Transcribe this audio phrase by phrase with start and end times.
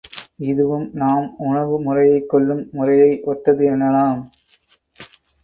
[0.43, 4.19] இதுவும் நாம் உணவு முறையைக் கொள்ளும் முறையை ஒத்தது என்னலாம்.